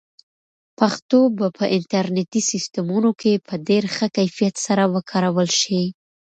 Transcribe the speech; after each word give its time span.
پښتو 0.79 1.19
به 1.37 1.47
په 1.57 1.65
انټرنیټي 1.77 2.41
سیسټمونو 2.51 3.09
کې 3.21 3.33
په 3.47 3.53
ډېر 3.67 3.83
ښه 3.95 4.07
کیفیت 4.17 4.55
سره 4.65 4.83
وکارول 4.95 5.49
شي. 5.61 5.81